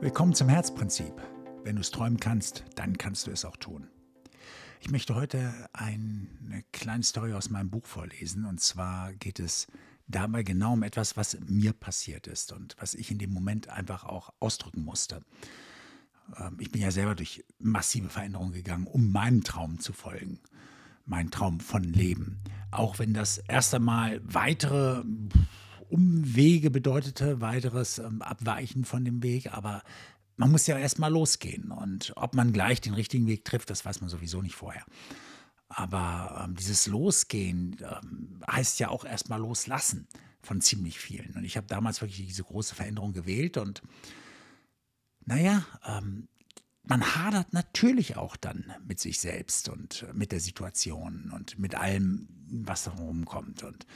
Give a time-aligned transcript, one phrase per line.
[0.00, 1.12] Willkommen zum Herzprinzip.
[1.64, 3.88] Wenn du es träumen kannst, dann kannst du es auch tun.
[4.80, 8.44] Ich möchte heute eine kleine Story aus meinem Buch vorlesen.
[8.44, 9.66] Und zwar geht es
[10.06, 14.04] dabei genau um etwas, was mir passiert ist und was ich in dem Moment einfach
[14.04, 15.20] auch ausdrücken musste.
[16.36, 20.38] Ähm, ich bin ja selber durch massive Veränderungen gegangen, um meinem Traum zu folgen.
[21.06, 22.38] Mein Traum von Leben.
[22.70, 25.02] Auch wenn das erst einmal weitere
[25.88, 29.82] Umwege bedeutete, weiteres ähm, Abweichen von dem Weg, aber
[30.36, 31.70] man muss ja erstmal losgehen.
[31.72, 34.84] Und ob man gleich den richtigen Weg trifft, das weiß man sowieso nicht vorher.
[35.68, 40.06] Aber ähm, dieses Losgehen ähm, heißt ja auch erstmal loslassen
[40.40, 41.34] von ziemlich vielen.
[41.34, 43.82] Und ich habe damals wirklich diese große Veränderung gewählt und
[45.26, 46.28] naja, ähm,
[46.84, 52.28] man hadert natürlich auch dann mit sich selbst und mit der Situation und mit allem,
[52.48, 53.62] was da rumkommt.
[53.62, 53.86] Und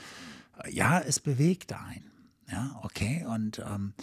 [0.69, 2.11] ja, es bewegt einen.
[2.49, 3.25] Ja, okay.
[3.25, 3.93] Und ähm,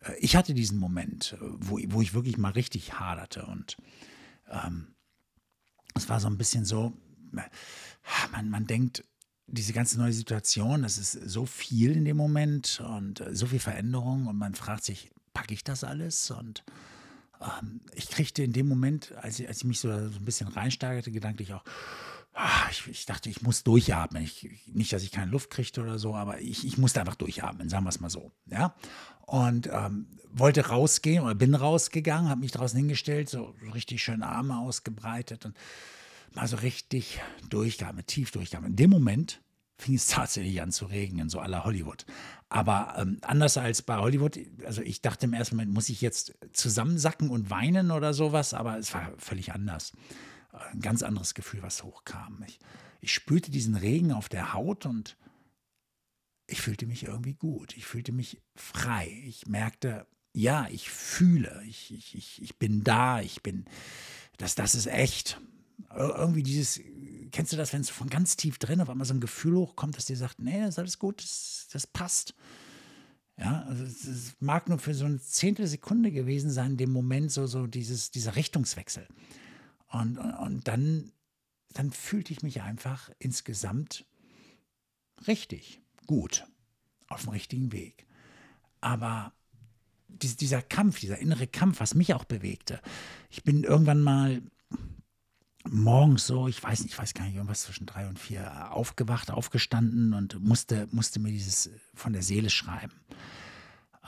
[0.00, 3.44] äh, ich hatte diesen Moment, äh, wo, wo ich wirklich mal richtig haderte.
[3.46, 3.76] Und
[4.48, 4.94] ähm,
[5.94, 6.92] es war so ein bisschen so,
[7.36, 7.42] äh,
[8.32, 9.04] man, man denkt,
[9.46, 14.28] diese ganze neue Situation, das ist so viel in dem Moment und so viel Veränderung
[14.28, 16.30] und man fragt sich, packe ich das alles?
[16.30, 16.64] Und
[17.40, 20.46] ähm, ich kriegte in dem Moment, als ich, als ich mich so, so ein bisschen
[20.46, 21.64] reinsteigerte, gedanklich auch,
[22.42, 24.22] Ah, ich, ich, dachte, ich muss durchatmen.
[24.22, 27.68] Ich, nicht, dass ich keine Luft kriegte oder so, aber ich, ich musste einfach durchatmen,
[27.68, 28.32] sagen wir es mal so.
[28.46, 28.74] Ja?
[29.26, 34.58] Und ähm, wollte rausgehen oder bin rausgegangen, habe mich draußen hingestellt, so richtig schön Arme
[34.58, 35.54] ausgebreitet und
[36.32, 38.70] mal so richtig durchgeatmet, tief durchgeatmet.
[38.70, 39.42] In dem Moment
[39.76, 42.06] fing es tatsächlich an zu regnen, so aller Hollywood.
[42.48, 46.38] Aber ähm, anders als bei Hollywood, also ich dachte im ersten Moment, muss ich jetzt
[46.54, 49.92] zusammensacken und weinen oder sowas, aber es war völlig anders
[50.52, 52.44] ein ganz anderes Gefühl, was hochkam.
[52.46, 52.58] Ich,
[53.00, 55.16] ich spürte diesen Regen auf der Haut und
[56.46, 57.76] ich fühlte mich irgendwie gut.
[57.76, 59.22] Ich fühlte mich frei.
[59.24, 63.64] Ich merkte, ja, ich fühle, ich, ich, ich, ich bin da, ich bin,
[64.36, 65.40] das, das ist echt.
[65.94, 66.80] Irgendwie dieses,
[67.32, 69.96] kennst du das, wenn es von ganz tief drin auf einmal so ein Gefühl hochkommt,
[69.96, 72.34] das dir sagt, nee, das ist alles gut, das, das passt.
[73.38, 77.46] Ja, also es mag nur für so eine Zehntelsekunde gewesen sein, in dem Moment so,
[77.46, 79.08] so dieses, dieser Richtungswechsel.
[79.90, 81.12] Und, und dann,
[81.72, 84.06] dann fühlte ich mich einfach insgesamt
[85.26, 86.46] richtig, gut,
[87.08, 88.06] auf dem richtigen Weg.
[88.80, 89.32] Aber
[90.08, 92.80] dieser Kampf, dieser innere Kampf, was mich auch bewegte.
[93.30, 94.42] Ich bin irgendwann mal
[95.68, 99.30] morgens so, ich weiß nicht, ich weiß gar nicht, irgendwas zwischen drei und vier aufgewacht,
[99.30, 102.94] aufgestanden und musste, musste mir dieses von der Seele schreiben.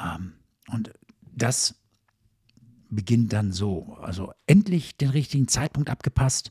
[0.00, 0.32] Ähm,
[0.69, 1.75] und das
[2.94, 3.97] beginnt dann so.
[4.00, 6.50] Also endlich den richtigen Zeitpunkt abgepasst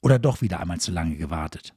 [0.00, 1.74] oder doch wieder einmal zu lange gewartet.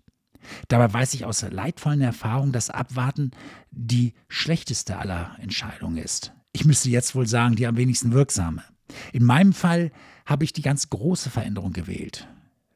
[0.67, 3.31] Dabei weiß ich aus leidvollen Erfahrung, dass Abwarten
[3.71, 6.33] die schlechteste aller Entscheidungen ist.
[6.51, 8.63] Ich müsste jetzt wohl sagen, die am wenigsten wirksame.
[9.11, 9.91] In meinem Fall
[10.25, 12.27] habe ich die ganz große Veränderung gewählt.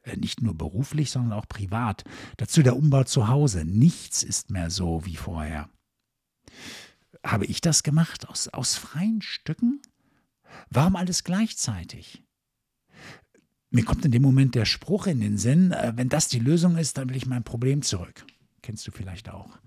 [0.02, 2.04] Äh, nicht nur beruflich, sondern auch privat.
[2.36, 3.64] Dazu der Umbau zu Hause.
[3.64, 5.68] Nichts ist mehr so wie vorher.
[7.24, 9.80] Habe ich das gemacht aus, aus freien Stücken?
[10.70, 12.22] Warum alles gleichzeitig?
[13.70, 16.76] Mir kommt in dem Moment der Spruch in den Sinn, äh, wenn das die Lösung
[16.76, 18.24] ist, dann will ich mein Problem zurück.
[18.62, 19.58] Kennst du vielleicht auch.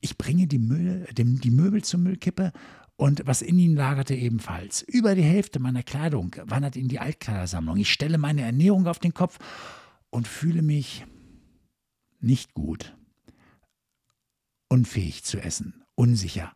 [0.00, 2.52] Ich bringe die, Müll, die Möbel zur Müllkippe
[2.96, 4.82] und was in ihnen lagerte ebenfalls.
[4.82, 7.76] Über die Hälfte meiner Kleidung wandert in die Altkleidersammlung.
[7.76, 9.38] Ich stelle meine Ernährung auf den Kopf
[10.10, 11.04] und fühle mich
[12.20, 12.96] nicht gut.
[14.68, 16.52] Unfähig zu essen, unsicher,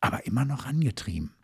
[0.00, 1.34] aber immer noch angetrieben.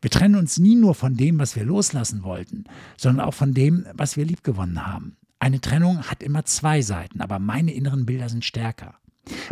[0.00, 2.64] Wir trennen uns nie nur von dem, was wir loslassen wollten,
[2.96, 5.16] sondern auch von dem, was wir liebgewonnen haben.
[5.38, 8.94] Eine Trennung hat immer zwei Seiten, aber meine inneren Bilder sind stärker.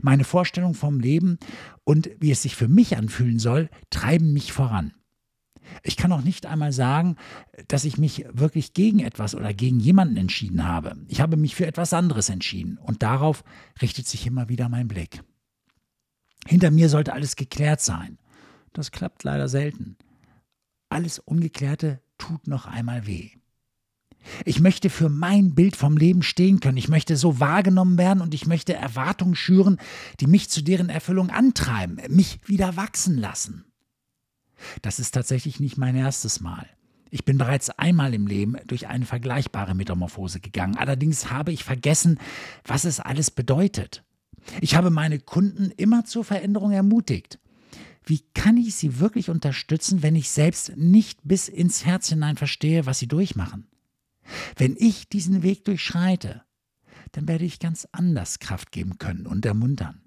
[0.03, 1.39] Meine Vorstellung vom Leben
[1.84, 4.93] und wie es sich für mich anfühlen soll, treiben mich voran.
[5.83, 7.17] Ich kann auch nicht einmal sagen,
[7.69, 10.97] dass ich mich wirklich gegen etwas oder gegen jemanden entschieden habe.
[11.09, 13.45] Ich habe mich für etwas anderes entschieden und darauf
[13.81, 15.23] richtet sich immer wieder mein Blick.
[16.47, 18.19] Hinter mir sollte alles geklärt sein.
[18.73, 19.97] Das klappt leider selten
[20.88, 23.31] alles Ungeklärte tut noch einmal weh.
[24.44, 26.76] Ich möchte für mein Bild vom Leben stehen können.
[26.76, 29.79] Ich möchte so wahrgenommen werden und ich möchte Erwartungen schüren,
[30.20, 33.64] die mich zu deren Erfüllung antreiben, mich wieder wachsen lassen.
[34.82, 36.67] Das ist tatsächlich nicht mein erstes Mal.
[37.11, 40.76] Ich bin bereits einmal im Leben durch eine vergleichbare Metamorphose gegangen.
[40.76, 42.19] Allerdings habe ich vergessen,
[42.64, 44.05] was es alles bedeutet.
[44.61, 47.38] Ich habe meine Kunden immer zur Veränderung ermutigt.
[48.08, 52.87] Wie kann ich sie wirklich unterstützen, wenn ich selbst nicht bis ins Herz hinein verstehe,
[52.87, 53.66] was sie durchmachen?
[54.56, 56.43] Wenn ich diesen Weg durchschreite,
[57.12, 60.00] dann werde ich ganz anders Kraft geben können und ermuntern.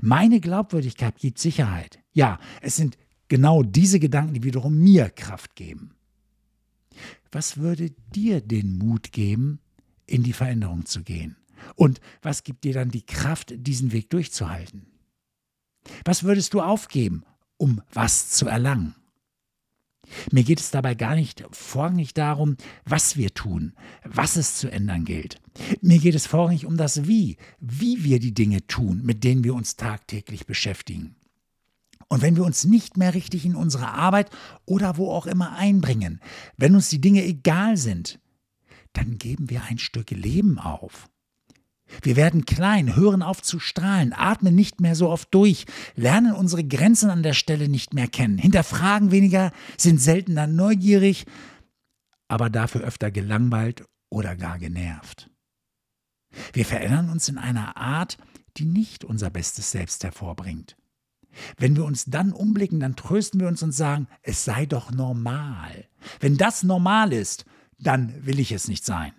[0.00, 2.00] Meine Glaubwürdigkeit gibt Sicherheit.
[2.12, 2.98] Ja, es sind
[3.28, 5.94] genau diese Gedanken, die wiederum mir Kraft geben.
[7.30, 9.60] Was würde dir den Mut geben,
[10.06, 11.36] in die Veränderung zu gehen?
[11.76, 14.86] Und was gibt dir dann die Kraft, diesen Weg durchzuhalten?
[16.04, 17.24] Was würdest du aufgeben,
[17.58, 18.94] um was zu erlangen?
[20.32, 23.74] Mir geht es dabei gar nicht vorrangig darum, was wir tun,
[24.04, 25.40] was es zu ändern gilt.
[25.82, 29.54] Mir geht es vorrangig um das Wie, wie wir die Dinge tun, mit denen wir
[29.54, 31.14] uns tagtäglich beschäftigen.
[32.08, 34.30] Und wenn wir uns nicht mehr richtig in unsere Arbeit
[34.64, 36.20] oder wo auch immer einbringen,
[36.56, 38.18] wenn uns die Dinge egal sind,
[38.94, 41.10] dann geben wir ein Stück Leben auf.
[42.02, 45.64] Wir werden klein, hören auf zu strahlen, atmen nicht mehr so oft durch,
[45.94, 51.26] lernen unsere Grenzen an der Stelle nicht mehr kennen, hinterfragen weniger, sind seltener neugierig,
[52.28, 55.30] aber dafür öfter gelangweilt oder gar genervt.
[56.52, 58.18] Wir verändern uns in einer Art,
[58.58, 60.76] die nicht unser bestes Selbst hervorbringt.
[61.56, 65.86] Wenn wir uns dann umblicken, dann trösten wir uns und sagen, es sei doch normal.
[66.20, 67.44] Wenn das normal ist,
[67.78, 69.12] dann will ich es nicht sein.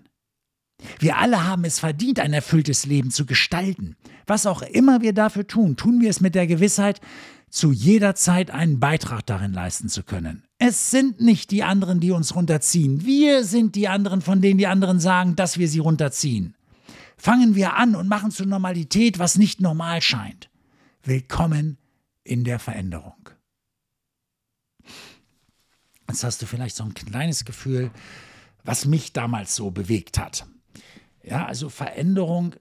[0.99, 3.95] Wir alle haben es verdient, ein erfülltes Leben zu gestalten.
[4.25, 7.01] Was auch immer wir dafür tun, tun wir es mit der Gewissheit,
[7.49, 10.43] zu jeder Zeit einen Beitrag darin leisten zu können.
[10.59, 13.05] Es sind nicht die anderen, die uns runterziehen.
[13.05, 16.55] Wir sind die anderen, von denen die anderen sagen, dass wir sie runterziehen.
[17.17, 20.49] Fangen wir an und machen zur Normalität, was nicht normal scheint.
[21.03, 21.77] Willkommen
[22.23, 23.29] in der Veränderung.
[26.07, 27.91] Jetzt hast du vielleicht so ein kleines Gefühl,
[28.63, 30.45] was mich damals so bewegt hat.
[31.23, 32.55] Ja, also Veränderung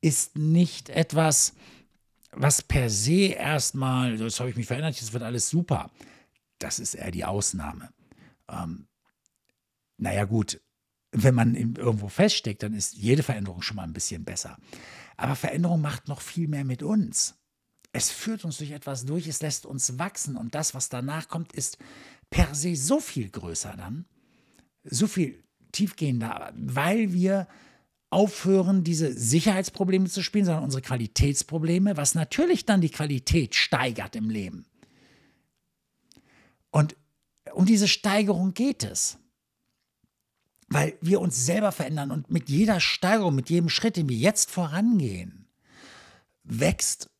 [0.00, 1.54] ist nicht etwas,
[2.32, 5.90] was per se erstmal, jetzt habe ich mich verändert, jetzt wird alles super.
[6.58, 7.90] Das ist eher die Ausnahme.
[8.48, 8.86] Ähm,
[9.96, 10.60] naja, gut,
[11.12, 14.56] wenn man irgendwo feststeckt, dann ist jede Veränderung schon mal ein bisschen besser.
[15.16, 17.34] Aber Veränderung macht noch viel mehr mit uns.
[17.92, 21.52] Es führt uns durch etwas durch, es lässt uns wachsen und das, was danach kommt,
[21.52, 21.78] ist
[22.30, 24.06] per se so viel größer dann,
[24.84, 25.42] so viel
[25.72, 27.48] tiefgehender, weil wir
[28.10, 34.28] aufhören, diese Sicherheitsprobleme zu spielen, sondern unsere Qualitätsprobleme, was natürlich dann die Qualität steigert im
[34.28, 34.66] Leben.
[36.70, 36.96] Und
[37.54, 39.18] um diese Steigerung geht es.
[40.68, 44.50] Weil wir uns selber verändern und mit jeder Steigerung, mit jedem Schritt, den wir jetzt
[44.50, 45.48] vorangehen,
[46.44, 47.10] wächst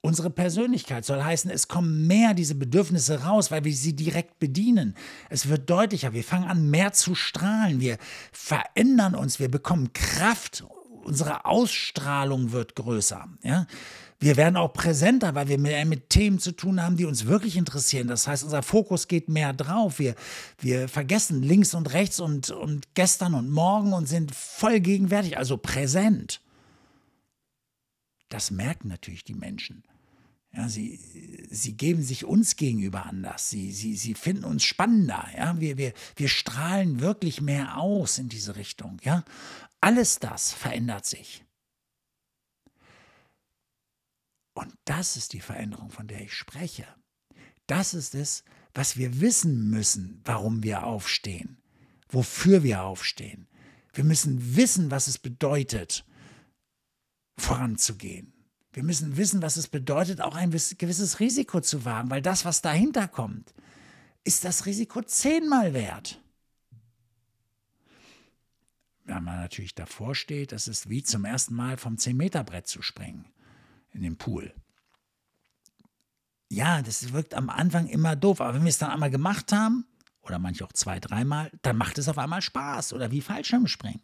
[0.00, 1.04] unsere Persönlichkeit.
[1.04, 4.94] Soll heißen, es kommen mehr diese Bedürfnisse raus, weil wir sie direkt bedienen.
[5.30, 7.98] Es wird deutlicher, wir fangen an mehr zu strahlen, wir
[8.32, 10.64] verändern uns, wir bekommen Kraft,
[11.04, 13.26] unsere Ausstrahlung wird größer.
[13.42, 13.66] Ja?
[14.18, 17.56] Wir werden auch präsenter, weil wir mehr mit Themen zu tun haben, die uns wirklich
[17.56, 18.08] interessieren.
[18.08, 19.98] Das heißt, unser Fokus geht mehr drauf.
[19.98, 20.14] Wir,
[20.58, 25.58] wir vergessen links und rechts und, und gestern und morgen und sind voll gegenwärtig, also
[25.58, 26.40] präsent.
[28.28, 29.84] Das merken natürlich die Menschen.
[30.52, 30.98] Ja, sie,
[31.50, 33.50] sie geben sich uns gegenüber anders.
[33.50, 35.28] Sie, sie, sie finden uns spannender.
[35.36, 35.60] Ja?
[35.60, 38.98] Wir, wir, wir strahlen wirklich mehr aus in diese Richtung.
[39.02, 39.24] Ja?
[39.80, 41.44] Alles das verändert sich.
[44.54, 46.86] Und das ist die Veränderung, von der ich spreche.
[47.66, 51.58] Das ist es, was wir wissen müssen, warum wir aufstehen,
[52.08, 53.48] wofür wir aufstehen.
[53.92, 56.06] Wir müssen wissen, was es bedeutet,
[57.36, 58.32] voranzugehen.
[58.72, 62.60] Wir müssen wissen, was es bedeutet, auch ein gewisses Risiko zu wagen, weil das, was
[62.60, 63.54] dahinter kommt,
[64.24, 66.20] ist das Risiko zehnmal wert.
[69.04, 73.24] Wenn man natürlich davor steht, das ist wie zum ersten Mal vom 10-Meter-Brett zu springen
[73.92, 74.52] in den Pool.
[76.48, 79.86] Ja, das wirkt am Anfang immer doof, aber wenn wir es dann einmal gemacht haben,
[80.22, 84.02] oder manche auch zwei, dreimal, dann macht es auf einmal Spaß oder wie Fallschirmspringen.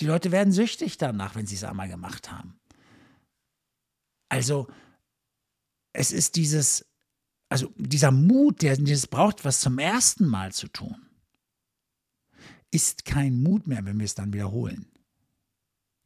[0.00, 2.58] Die Leute werden süchtig danach, wenn sie es einmal gemacht haben.
[4.28, 4.68] Also,
[5.92, 6.86] es ist dieses,
[7.48, 11.08] also dieser Mut, der es braucht, was zum ersten Mal zu tun,
[12.70, 14.86] ist kein Mut mehr, wenn wir es dann wiederholen,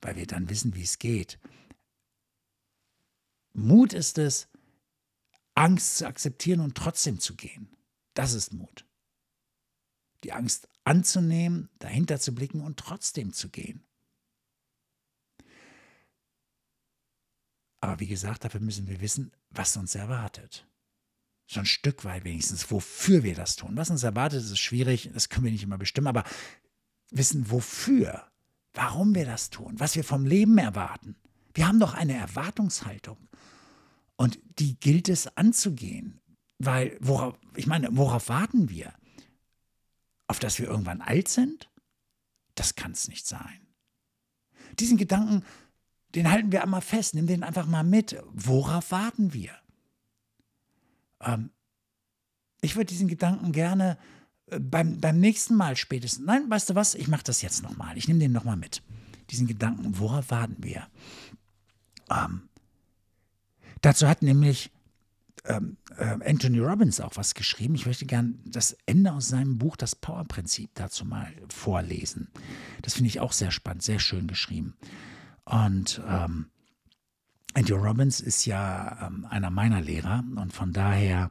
[0.01, 1.39] weil wir dann wissen, wie es geht.
[3.53, 4.49] Mut ist es,
[5.55, 7.69] Angst zu akzeptieren und trotzdem zu gehen.
[8.15, 8.87] Das ist Mut.
[10.25, 13.85] Die Angst anzunehmen, dahinter zu blicken und trotzdem zu gehen.
[17.81, 20.67] Aber wie gesagt, dafür müssen wir wissen, was uns erwartet.
[21.49, 23.77] So ein Stück weit wenigstens, wofür wir das tun.
[23.77, 26.25] Was uns erwartet, ist schwierig, das können wir nicht immer bestimmen, aber
[27.11, 28.25] wissen, wofür,
[28.73, 31.17] warum wir das tun, was wir vom Leben erwarten.
[31.55, 33.29] Wir haben doch eine Erwartungshaltung.
[34.17, 36.21] Und die gilt es anzugehen.
[36.59, 38.95] Weil, worauf, ich meine, worauf warten wir?
[40.33, 41.71] Auf dass wir irgendwann alt sind?
[42.55, 43.67] Das kann es nicht sein.
[44.79, 45.45] Diesen Gedanken
[46.15, 48.17] den halten wir einmal fest, nimm den einfach mal mit.
[48.33, 49.53] Worauf warten wir?
[51.21, 51.51] Ähm,
[52.61, 53.99] ich würde diesen Gedanken gerne
[54.47, 57.97] äh, beim, beim nächsten Mal spätestens, nein, weißt du was, ich mache das jetzt nochmal,
[57.97, 58.83] ich nehme den nochmal mit.
[59.31, 60.87] Diesen Gedanken, worauf warten wir?
[62.11, 62.49] Ähm,
[63.81, 64.71] dazu hat nämlich
[65.45, 67.75] ähm, äh, Anthony Robbins auch was geschrieben.
[67.75, 72.29] Ich möchte gerne das Ende aus seinem Buch, das Power-Prinzip, dazu mal vorlesen.
[72.83, 74.77] Das finde ich auch sehr spannend, sehr schön geschrieben.
[75.45, 76.47] Und ähm,
[77.55, 81.31] Anthony Robbins ist ja ähm, einer meiner Lehrer und von daher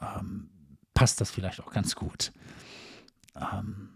[0.00, 0.50] ähm,
[0.94, 2.32] passt das vielleicht auch ganz gut.
[3.34, 3.88] Ähm,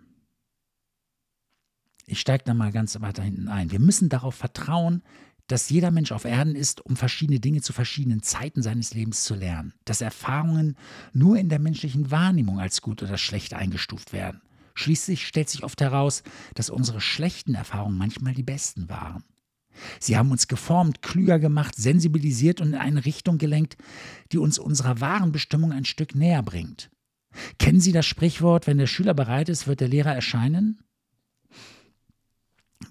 [2.07, 3.71] ich steige da mal ganz weiter hinten ein.
[3.71, 5.03] Wir müssen darauf vertrauen,
[5.47, 9.35] dass jeder Mensch auf Erden ist, um verschiedene Dinge zu verschiedenen Zeiten seines Lebens zu
[9.35, 9.75] lernen.
[9.85, 10.77] Dass Erfahrungen
[11.13, 14.41] nur in der menschlichen Wahrnehmung als gut oder schlecht eingestuft werden.
[14.75, 16.23] Schließlich stellt sich oft heraus,
[16.55, 19.25] dass unsere schlechten Erfahrungen manchmal die besten waren.
[20.01, 23.77] Sie haben uns geformt, klüger gemacht, sensibilisiert und in eine Richtung gelenkt,
[24.33, 26.91] die uns unserer wahren Bestimmung ein Stück näher bringt.
[27.59, 30.81] Kennen Sie das Sprichwort, wenn der Schüler bereit ist, wird der Lehrer erscheinen?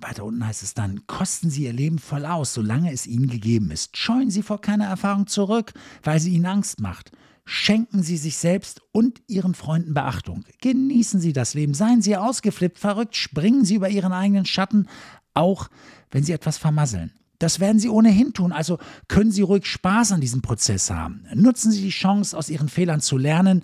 [0.02, 3.72] Weiter unten heißt es dann, kosten Sie Ihr Leben voll aus, solange es Ihnen gegeben
[3.72, 3.98] ist.
[3.98, 5.74] Scheuen Sie vor keiner Erfahrung zurück,
[6.04, 7.12] weil sie Ihnen Angst macht.
[7.46, 10.46] Schenken Sie sich selbst und Ihren Freunden Beachtung.
[10.62, 11.74] Genießen Sie das Leben.
[11.74, 14.88] Seien Sie ausgeflippt, verrückt, springen Sie über Ihren eigenen Schatten,
[15.34, 15.70] auch
[16.10, 17.12] wenn Sie etwas vermasseln.
[17.40, 21.26] Das werden Sie ohnehin tun, also können Sie ruhig Spaß an diesem Prozess haben.
[21.34, 23.64] Nutzen Sie die Chance, aus Ihren Fehlern zu lernen.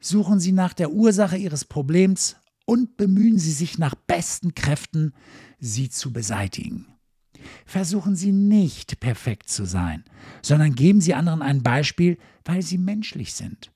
[0.00, 2.36] Suchen Sie nach der Ursache Ihres Problems
[2.70, 5.12] und bemühen Sie sich nach besten Kräften,
[5.58, 6.86] sie zu beseitigen.
[7.66, 10.04] Versuchen Sie nicht perfekt zu sein,
[10.40, 13.72] sondern geben Sie anderen ein Beispiel, weil Sie menschlich sind.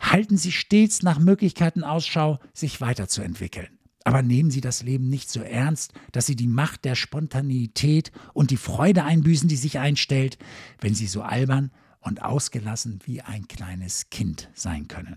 [0.00, 3.78] Halten Sie stets nach Möglichkeiten Ausschau, sich weiterzuentwickeln.
[4.04, 8.50] Aber nehmen Sie das Leben nicht so ernst, dass Sie die Macht der Spontaneität und
[8.50, 10.36] die Freude einbüßen, die sich einstellt,
[10.78, 11.70] wenn Sie so albern
[12.00, 15.16] und ausgelassen wie ein kleines Kind sein können.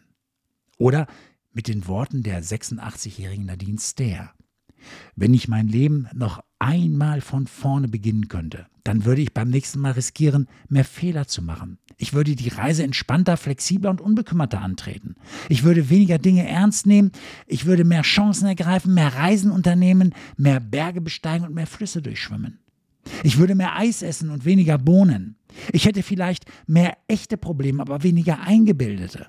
[0.77, 1.07] Oder
[1.57, 4.29] mit den Worten der 86-jährigen Nadine Stair.
[5.15, 9.79] Wenn ich mein Leben noch einmal von vorne beginnen könnte, dann würde ich beim nächsten
[9.79, 11.79] Mal riskieren, mehr Fehler zu machen.
[11.97, 15.15] Ich würde die Reise entspannter, flexibler und unbekümmerter antreten.
[15.49, 17.11] Ich würde weniger Dinge ernst nehmen.
[17.47, 22.59] Ich würde mehr Chancen ergreifen, mehr Reisen unternehmen, mehr Berge besteigen und mehr Flüsse durchschwimmen.
[23.23, 25.37] Ich würde mehr Eis essen und weniger Bohnen.
[25.71, 29.25] Ich hätte vielleicht mehr echte Probleme, aber weniger eingebildete.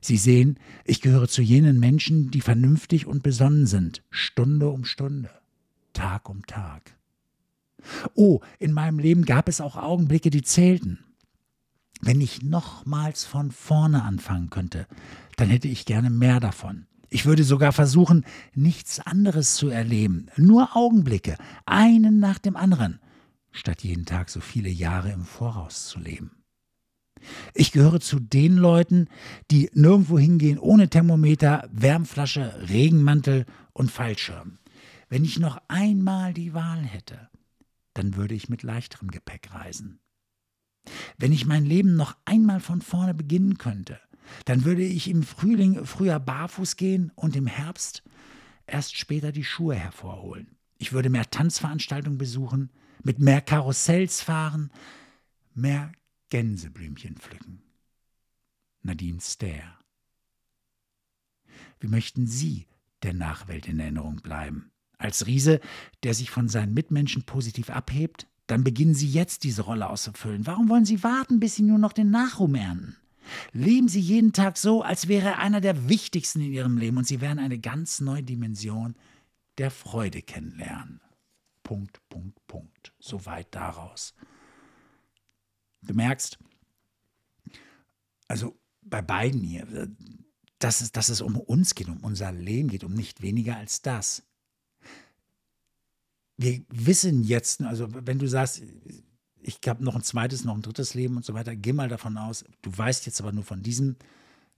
[0.00, 5.30] Sie sehen, ich gehöre zu jenen Menschen, die vernünftig und besonnen sind, Stunde um Stunde,
[5.92, 6.96] Tag um Tag.
[8.14, 10.98] Oh, in meinem Leben gab es auch Augenblicke, die zählten.
[12.00, 14.86] Wenn ich nochmals von vorne anfangen könnte,
[15.36, 16.86] dann hätte ich gerne mehr davon.
[17.10, 23.00] Ich würde sogar versuchen, nichts anderes zu erleben, nur Augenblicke, einen nach dem anderen,
[23.50, 26.39] statt jeden Tag so viele Jahre im Voraus zu leben.
[27.54, 29.08] Ich gehöre zu den Leuten,
[29.50, 34.58] die nirgendwo hingehen ohne Thermometer, Wärmflasche, Regenmantel und Fallschirm.
[35.08, 37.28] Wenn ich noch einmal die Wahl hätte,
[37.94, 40.00] dann würde ich mit leichterem Gepäck reisen.
[41.18, 44.00] Wenn ich mein Leben noch einmal von vorne beginnen könnte,
[44.44, 48.02] dann würde ich im Frühling früher barfuß gehen und im Herbst
[48.66, 50.56] erst später die Schuhe hervorholen.
[50.78, 52.70] Ich würde mehr Tanzveranstaltungen besuchen,
[53.02, 54.70] mit mehr Karussells fahren,
[55.54, 55.92] mehr
[56.30, 57.62] Gänseblümchen pflücken.
[58.82, 59.78] Nadine Stair.
[61.80, 62.66] Wie möchten Sie
[63.02, 64.70] der Nachwelt in Erinnerung bleiben?
[64.96, 65.60] Als Riese,
[66.02, 68.26] der sich von seinen Mitmenschen positiv abhebt?
[68.46, 70.46] Dann beginnen Sie jetzt diese Rolle auszufüllen.
[70.46, 72.96] Warum wollen Sie warten, bis Sie nur noch den Nachruhm ernten?
[73.52, 77.06] Leben Sie jeden Tag so, als wäre er einer der wichtigsten in Ihrem Leben und
[77.06, 78.94] Sie werden eine ganz neue Dimension
[79.58, 81.00] der Freude kennenlernen.
[81.62, 82.92] Punkt, Punkt, Punkt.
[82.98, 84.14] Soweit daraus.
[85.82, 86.38] Du merkst,
[88.28, 89.88] also bei beiden hier,
[90.58, 93.82] dass es, dass es um uns geht, um unser Leben geht, um nicht weniger als
[93.82, 94.22] das.
[96.36, 98.62] Wir wissen jetzt, also wenn du sagst,
[99.42, 102.16] ich habe noch ein zweites, noch ein drittes Leben und so weiter, geh mal davon
[102.18, 103.96] aus, du weißt jetzt aber nur von diesem,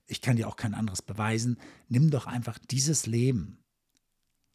[0.07, 3.57] ich kann dir auch kein anderes beweisen, nimm doch einfach dieses Leben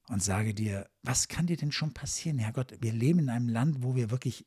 [0.09, 2.39] und sage dir, was kann dir denn schon passieren?
[2.39, 4.47] Herrgott, wir leben in einem Land, wo wir wirklich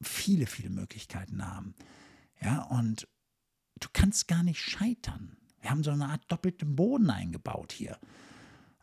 [0.00, 1.74] viele, viele Möglichkeiten haben.
[2.40, 3.06] Ja, und
[3.78, 5.36] du kannst gar nicht scheitern.
[5.60, 7.98] Wir haben so eine Art doppelten Boden eingebaut hier.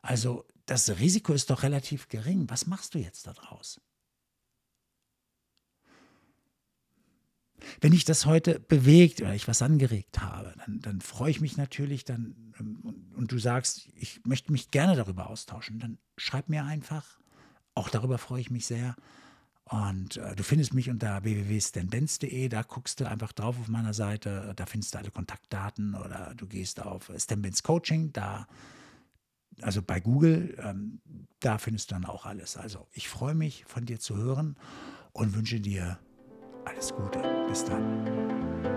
[0.02, 2.50] Also das Risiko ist doch relativ gering.
[2.50, 3.82] Was machst du jetzt daraus?
[7.82, 11.58] Wenn ich das heute bewegt oder ich was angeregt habe, dann, dann freue ich mich
[11.58, 16.64] natürlich dann und, und du sagst, ich möchte mich gerne darüber austauschen, dann schreib mir
[16.66, 17.20] einfach.
[17.74, 18.96] Auch darüber freue ich mich sehr.
[19.70, 24.54] Und äh, du findest mich unter www.stanbenz.de, da guckst du einfach drauf auf meiner Seite,
[24.56, 28.48] da findest du alle Kontaktdaten oder du gehst auf Stanbenz Coaching, da,
[29.62, 31.02] also bei Google, ähm,
[31.42, 32.56] da findest du dann auch alles.
[32.56, 34.56] Also ich freue mich von dir zu hören
[35.12, 36.00] und wünsche dir
[36.64, 37.20] alles Gute.
[37.50, 38.77] Bis dann.